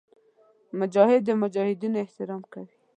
[0.79, 2.73] مجاهد د مجاهدینو احترام کوي.